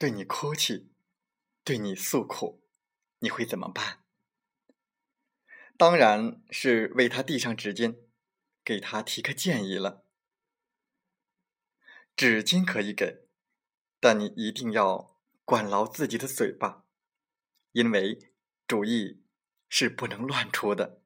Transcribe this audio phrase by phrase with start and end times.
[0.00, 0.88] 对你哭泣，
[1.62, 2.62] 对你诉苦，
[3.18, 4.02] 你会怎么办？
[5.76, 7.98] 当然是为他递上纸巾，
[8.64, 10.06] 给他提个建议了。
[12.16, 13.26] 纸巾可以给，
[14.00, 16.86] 但你一定要管牢自己的嘴巴，
[17.72, 18.32] 因为
[18.66, 19.22] 主意
[19.68, 21.02] 是不能乱出的。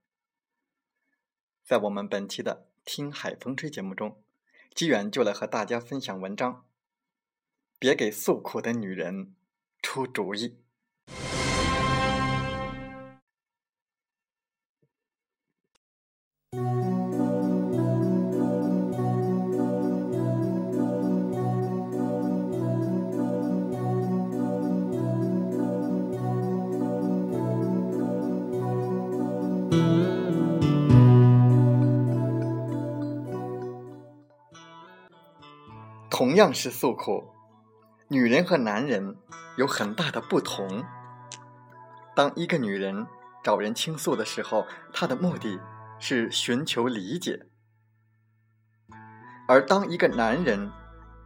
[1.65, 4.23] 在我们本期的《听海风吹》节目中，
[4.73, 6.65] 机缘就来和大家分享文章。
[7.85, 9.35] 别给诉苦的女人
[9.83, 10.57] 出主意。
[36.09, 37.35] 同样是诉苦。
[38.15, 39.17] 女人和男人
[39.57, 40.85] 有很大的不同。
[42.15, 43.05] 当一个女人
[43.43, 45.61] 找人倾诉的时候，她的目的
[45.99, 47.37] 是寻求理解；
[49.49, 50.71] 而当一个男人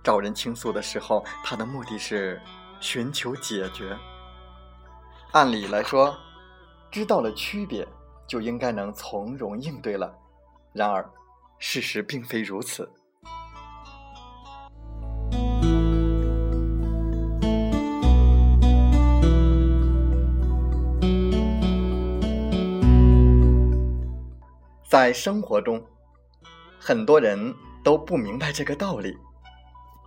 [0.02, 2.40] 找人倾诉的时候，他的目的是
[2.80, 3.94] 寻求解决。
[5.32, 6.16] 按理来说，
[6.90, 7.86] 知道了区别，
[8.26, 10.18] 就应该能从容应对了。
[10.72, 11.06] 然而，
[11.58, 12.90] 事实并非如此。
[24.98, 25.80] 在生活中，
[26.76, 27.54] 很多人
[27.84, 29.16] 都不明白这个道理，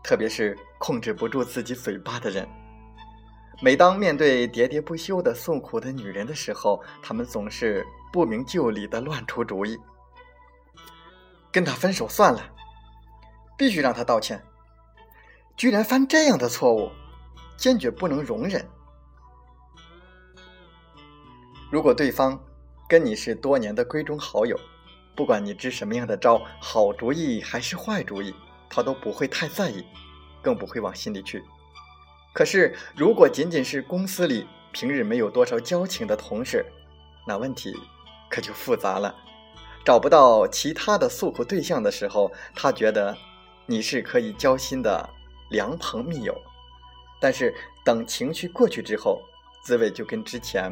[0.03, 2.46] 特别是控制不住自己嘴巴的人。
[3.62, 9.80] 每当面对喋喋不休的诉苦的女人的时候，他们总是不明就里的乱出主意：
[11.53, 12.41] 跟他分手算了，
[13.57, 14.44] 必须让他道歉，
[15.56, 16.91] 居然犯这样的错误，
[17.56, 18.68] 坚决不能容忍。
[21.72, 22.38] 如果对方
[22.90, 24.59] 跟你是多年的闺中好友，
[25.16, 28.34] 不管你支什么样的招，好主意还是坏主意，
[28.69, 29.86] 他都不会太在意，
[30.42, 31.44] 更不会往心里去。
[32.34, 36.66] 可是，如果仅仅是公司里平日没有多少交情的同事，
[37.28, 37.75] 那问题
[38.30, 39.13] 可就复杂了。
[39.84, 43.18] 找不到其他的诉苦对象的时候，他觉得
[43.66, 45.10] 你是可以交心的
[45.50, 46.34] 良朋密友。
[47.19, 47.54] 但是，
[47.84, 49.22] 等情绪过去之后，
[49.64, 50.72] 滋味就跟之前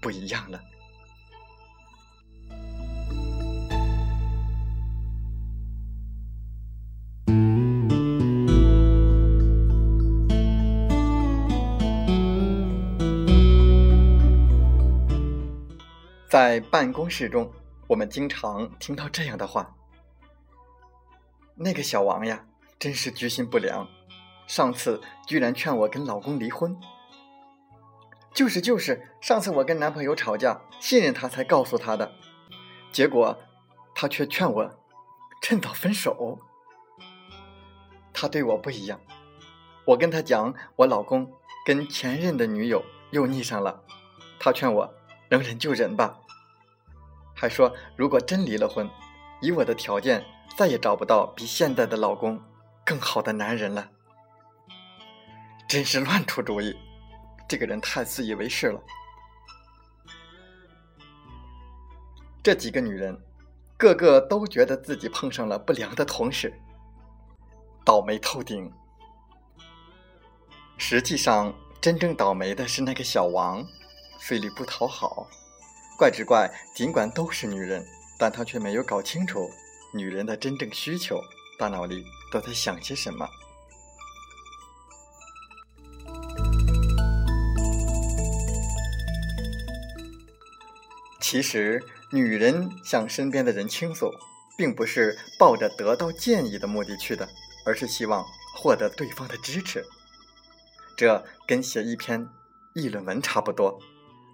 [0.00, 0.58] 不一样了。
[16.28, 17.50] 在办公室中，
[17.86, 19.74] 我们经常听到这样的话
[21.56, 22.44] ：“那个小王呀，
[22.78, 23.88] 真是居心不良，
[24.46, 26.78] 上次居然劝我跟老公离婚。
[28.34, 32.12] ”“就是就是，上次我跟男朋友吵架，信任他才告诉他的，
[32.92, 33.38] 结果
[33.94, 34.70] 他却劝我
[35.40, 36.38] 趁早分手。
[38.12, 39.00] 他对我不一样，
[39.86, 41.32] 我跟他讲，我老公
[41.64, 43.82] 跟前任的女友又腻上了，
[44.38, 44.94] 他劝我
[45.30, 46.18] 能忍就忍吧，
[47.34, 48.88] 还说如果真离了婚，
[49.40, 50.24] 以我的条件
[50.56, 52.40] 再也找不到比现在的老公
[52.84, 53.90] 更好的男人了。
[55.68, 56.74] 真是乱出主意，
[57.46, 58.80] 这个人太自以为是了。
[62.42, 63.20] 这几个女人，
[63.76, 66.52] 个个都觉得自己碰上了不良的同事。
[67.84, 68.72] 倒霉透顶。
[70.78, 73.62] 实际上，真正倒霉的是那个小王，
[74.18, 75.28] 费力不讨好。
[75.98, 77.84] 怪只怪，尽管都是女人，
[78.18, 79.50] 但他却没有搞清楚
[79.94, 81.20] 女人的真正需求，
[81.58, 83.28] 大脑里都在想些什么。
[91.20, 94.10] 其实，女人向身边的人倾诉，
[94.56, 97.28] 并不是抱着得到建议的目的去的。
[97.66, 98.24] 而是希望
[98.54, 99.84] 获得对方的支持，
[100.96, 102.26] 这跟写一篇
[102.74, 103.78] 议论文差不多，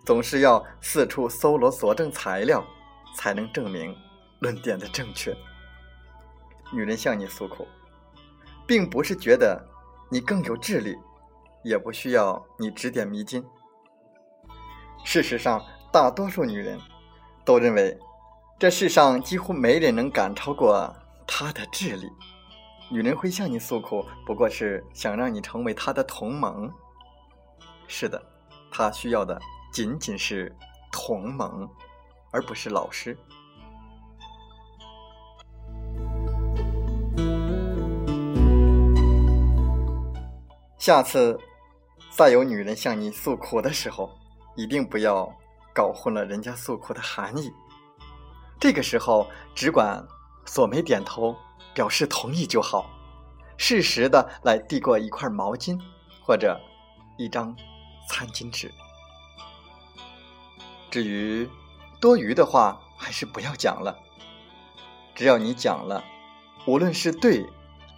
[0.04, 2.64] 总是要四处搜罗佐证材料，
[3.16, 3.96] 才能证明
[4.40, 5.34] 论点的正确。
[6.72, 7.66] 女人向你诉苦，
[8.66, 9.64] 并不是觉得
[10.10, 10.94] 你更有智力，
[11.62, 13.44] 也不需要你指点迷津。
[15.04, 16.78] 事实上，大多数女人
[17.44, 17.98] 都认为，
[18.58, 20.94] 这世上几乎没人能赶超过
[21.26, 22.08] 她的智力。
[22.90, 26.70] 女人会向你诉苦，不过是想让你成为她的同盟。
[27.86, 28.22] 是的，
[28.70, 29.40] 她需要的
[29.74, 30.54] 仅仅是
[30.92, 31.68] 同盟，
[32.30, 33.18] 而不是老师。
[40.78, 41.36] 下次
[42.10, 44.08] 再有女人向你诉苦的时候，
[44.54, 45.28] 一定不要
[45.74, 47.52] 搞混了人家诉苦的含义。
[48.60, 50.00] 这个时候，只管
[50.46, 51.36] 锁眉点头。
[51.74, 52.88] 表示同意就好，
[53.56, 55.76] 适时的来递过一块毛巾
[56.24, 56.56] 或者
[57.18, 57.52] 一张
[58.08, 58.70] 餐巾纸。
[60.94, 61.50] 至于
[62.00, 63.98] 多余的话，还是不要讲了。
[65.12, 66.04] 只要你讲了，
[66.68, 67.44] 无论是对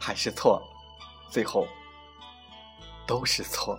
[0.01, 0.63] 还是错，
[1.29, 1.69] 最后
[3.07, 3.79] 都是错。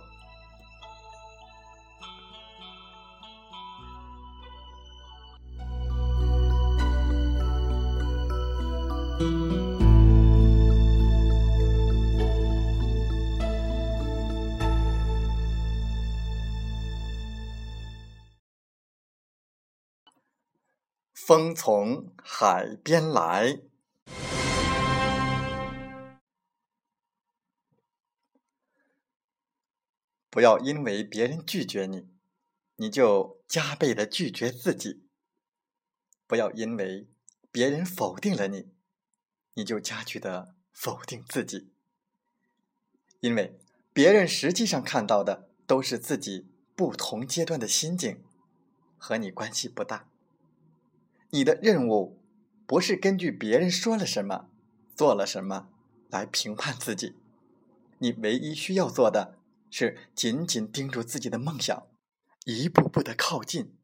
[21.28, 23.60] 风从海边来，
[30.30, 32.08] 不要因为别人拒绝你，
[32.76, 35.02] 你就加倍的拒绝自己；
[36.26, 37.06] 不要因为
[37.52, 38.70] 别人否定了你，
[39.52, 41.70] 你就加剧的否定自己。
[43.20, 43.58] 因为
[43.92, 48.24] 别人实际上看到的都是自己不同阶段的心境，
[48.96, 50.08] 和你关系不大。
[51.30, 52.22] 你的任务
[52.66, 54.50] 不是根据别人说了什么、
[54.96, 55.68] 做了什么
[56.08, 57.16] 来评判自己，
[57.98, 59.38] 你唯一需要做的
[59.70, 61.88] 是紧紧盯住自己的梦想，
[62.46, 63.78] 一步步的靠近，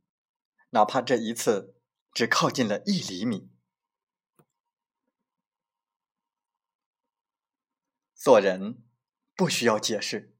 [0.70, 1.76] 哪怕这一次
[2.12, 3.50] 只靠近了一厘米。
[8.14, 8.82] 做人
[9.36, 10.34] 不需要解释，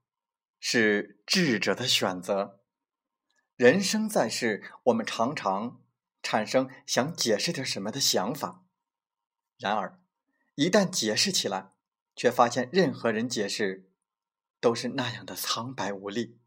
[0.58, 2.62] 是智者的选择。
[3.56, 5.83] 人生在世，我们常常。
[6.24, 8.64] 产生想解释点什么的想法，
[9.58, 10.00] 然而
[10.54, 11.74] 一旦解释起来，
[12.16, 13.90] 却发现任何人解释
[14.58, 16.40] 都是那样的苍白无力，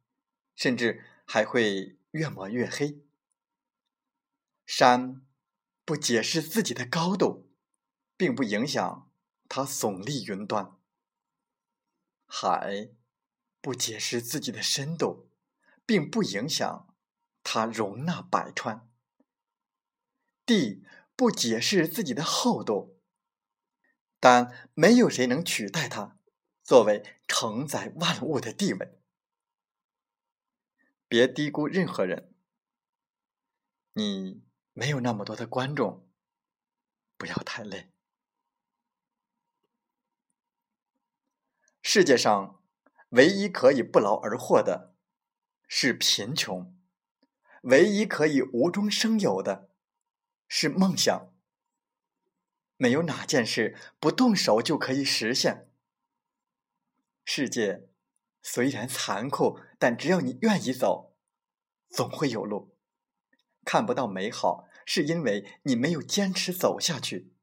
[0.55, 3.03] 甚至还会越抹越黑。
[4.65, 5.21] 山
[5.85, 7.51] 不解释自己的高度，
[8.17, 9.11] 并不影响
[9.47, 10.79] 它耸立云端；
[12.25, 12.89] 海
[13.61, 15.29] 不解释自己的深度，
[15.85, 16.95] 并不影响
[17.43, 18.89] 它容纳百川。
[20.47, 22.97] 地不解释自己的厚度，
[24.17, 26.17] 但没有谁能取代它
[26.63, 28.97] 作为承载万物的地位。
[31.09, 32.33] 别低估任何人，
[33.91, 36.09] 你没有那么多的观众，
[37.17, 37.91] 不要太累。
[41.81, 42.63] 世界上
[43.09, 44.95] 唯一可以不劳而获的
[45.67, 46.77] 是贫穷，
[47.63, 49.69] 唯一可以无中生有的。
[50.47, 51.33] 是梦想，
[52.77, 55.69] 没有哪件事不动手就可以实现。
[57.25, 57.89] 世界
[58.41, 61.13] 虽然残酷，但只要你愿意走，
[61.89, 62.75] 总会有路。
[63.65, 67.33] 看不到美好，是因为你没有坚持走下去。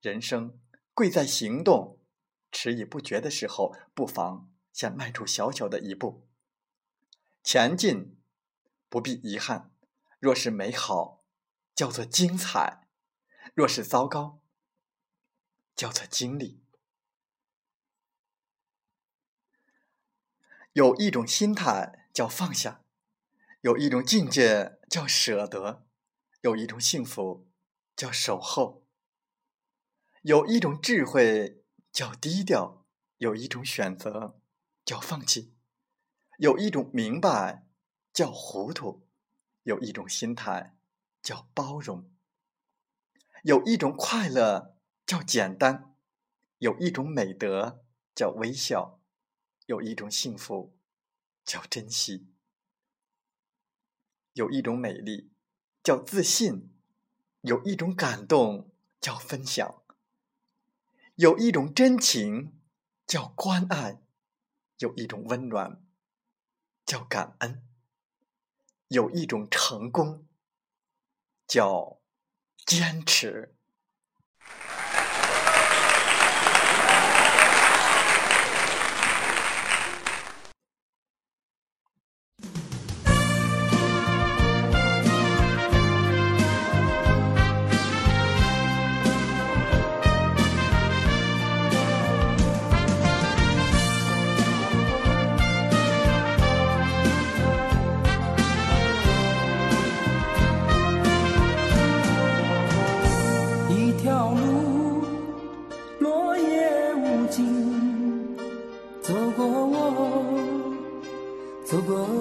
[0.00, 0.58] 人生
[0.94, 2.00] 贵在行动，
[2.50, 6.26] 迟疑不决的时候，不妨先迈出小小的一步。
[7.42, 8.18] 前进
[8.88, 9.70] 不必遗憾，
[10.18, 11.17] 若是美好，
[11.78, 12.88] 叫做精彩；
[13.54, 14.40] 若是糟糕，
[15.76, 16.60] 叫做经历。
[20.72, 22.82] 有一种心态叫放下，
[23.60, 25.86] 有一种境界叫舍得，
[26.40, 27.48] 有一种幸福
[27.94, 28.84] 叫守候，
[30.22, 32.84] 有一种智慧叫低调，
[33.18, 34.40] 有一种选择
[34.84, 35.54] 叫放弃，
[36.38, 37.68] 有一种明白
[38.12, 39.06] 叫糊涂，
[39.62, 40.76] 有一种心态
[41.22, 42.10] 叫包容，
[43.42, 45.94] 有一种快乐叫简单，
[46.58, 47.84] 有一种美德
[48.14, 48.96] 叫微笑。
[49.66, 50.74] 有一种幸福
[51.44, 52.26] 叫珍惜，
[54.32, 55.30] 有一种美丽
[55.82, 56.70] 叫自信，
[57.42, 59.82] 有一种感动叫分享，
[61.16, 62.58] 有一种真情
[63.06, 64.00] 叫关爱，
[64.78, 65.84] 有一种温暖
[66.86, 67.62] 叫感恩，
[68.88, 70.26] 有一种成功
[71.48, 72.00] 叫
[72.66, 73.57] 坚持。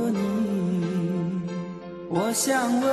[0.10, 1.42] 你，
[2.10, 2.88] 我想问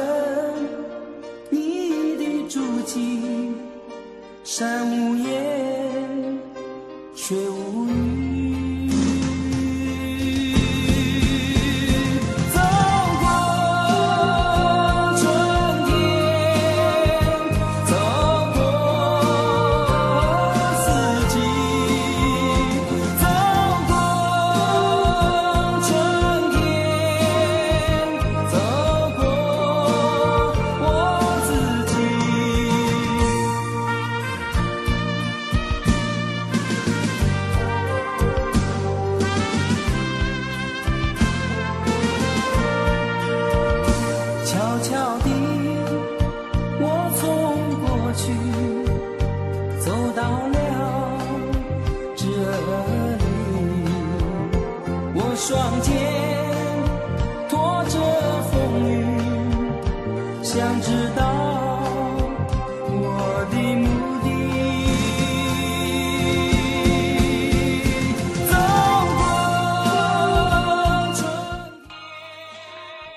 [1.50, 3.52] 你的足迹，
[4.42, 6.38] 山无言，
[7.14, 8.13] 水无语。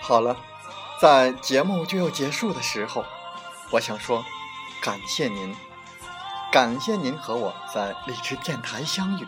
[0.08, 0.38] 好了，
[1.02, 3.04] 在节目就要结束的时候，
[3.72, 4.24] 我想说，
[4.82, 5.54] 感谢您，
[6.50, 9.28] 感谢您和我在荔枝电台相遇，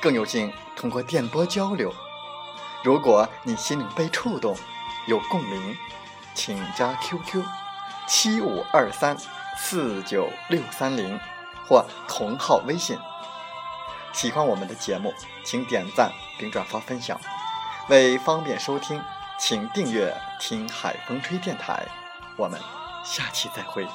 [0.00, 1.94] 更有幸通过电波交流。
[2.82, 4.56] 如果你心灵被触动，
[5.06, 5.76] 有共鸣，
[6.34, 7.44] 请加 QQ
[8.08, 9.16] 七五二三
[9.56, 11.16] 四九六三零
[11.68, 12.98] 或同号微信。
[14.12, 17.16] 喜欢我们的节目，请点赞并转发分享。
[17.88, 19.00] 为方便收听，
[19.38, 21.86] 请订阅“听海风吹电台”。
[22.36, 22.60] 我们
[23.04, 23.86] 下期再会。